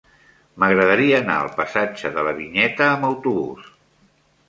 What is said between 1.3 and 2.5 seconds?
al passatge de la